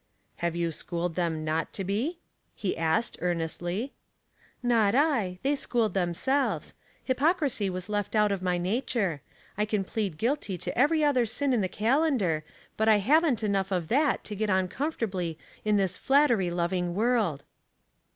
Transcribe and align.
'* 0.21 0.25
Have 0.37 0.55
you 0.55 0.71
schooled 0.71 1.13
them 1.13 1.45
not 1.45 1.73
to 1.73 1.83
be?" 1.83 2.17
he 2.55 2.73
Ursked, 2.75 3.17
earnestly." 3.21 3.93
Not 4.63 4.95
I. 4.95 5.37
They 5.43 5.55
schooled 5.55 5.93
themselves. 5.93 6.73
Hypoc 7.07 7.37
visy 7.39 7.69
was 7.69 7.87
left 7.87 8.15
out 8.15 8.31
of 8.31 8.41
my 8.41 8.57
nature. 8.57 9.21
I 9.59 9.65
can 9.65 9.83
plead 9.83 10.17
gtiilty 10.17 10.59
to 10.61 10.75
every 10.75 11.03
other 11.03 11.27
sin 11.27 11.53
in 11.53 11.61
the 11.61 11.69
calendar, 11.69 12.43
but 12.77 12.89
I 12.89 12.99
ViiVen't 12.99 13.43
enough 13.43 13.71
of 13.71 13.89
that 13.89 14.23
to 14.23 14.35
get 14.35 14.49
on 14.49 14.67
comfortably 14.69 15.37
with 15.63 15.75
^ 15.75 15.79
Ihis 15.79 15.99
flattery 15.99 16.49
loving 16.51 16.95
world." 16.95 17.43